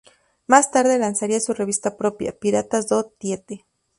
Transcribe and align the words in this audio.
Más 0.47 0.71
tarde 0.71 0.97
lanzaría 0.97 1.39
su 1.39 1.53
revista 1.59 1.95
propia, 1.95 2.31
"Piratas 2.41 2.83
do 2.89 2.97
Tietê". 3.19 3.57